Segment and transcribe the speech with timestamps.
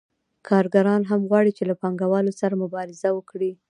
[0.47, 3.51] کارګران هم غواړي چې له پانګوالو سره مبارزه وکړي